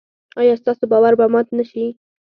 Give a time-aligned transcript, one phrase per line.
[0.39, 1.85] ایا ستاسو باور به مات نشي؟